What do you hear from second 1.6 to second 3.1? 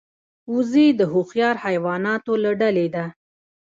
حیواناتو له ډلې ده